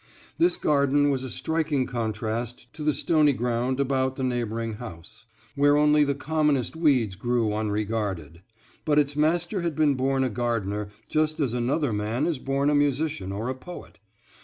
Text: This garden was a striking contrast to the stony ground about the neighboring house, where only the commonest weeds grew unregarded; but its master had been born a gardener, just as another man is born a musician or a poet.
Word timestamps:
This 0.39 0.57
garden 0.57 1.11
was 1.11 1.23
a 1.23 1.29
striking 1.29 1.85
contrast 1.85 2.73
to 2.73 2.81
the 2.81 2.91
stony 2.91 3.33
ground 3.33 3.79
about 3.79 4.15
the 4.15 4.23
neighboring 4.23 4.77
house, 4.81 5.27
where 5.53 5.77
only 5.77 6.03
the 6.03 6.15
commonest 6.15 6.75
weeds 6.75 7.15
grew 7.15 7.53
unregarded; 7.53 8.41
but 8.83 8.97
its 8.97 9.15
master 9.15 9.61
had 9.61 9.75
been 9.75 9.93
born 9.93 10.23
a 10.23 10.29
gardener, 10.29 10.87
just 11.07 11.39
as 11.39 11.53
another 11.53 11.93
man 11.93 12.25
is 12.25 12.39
born 12.39 12.71
a 12.71 12.73
musician 12.73 13.31
or 13.31 13.47
a 13.47 13.53
poet. 13.53 13.99